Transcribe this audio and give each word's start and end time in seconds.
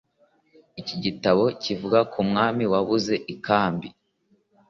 Iki 0.81 0.95
gitabo 1.03 1.43
kivuga 1.63 1.99
ku 2.11 2.19
mwami 2.29 2.63
wabuze 2.73 3.15
ikambi 3.33 3.87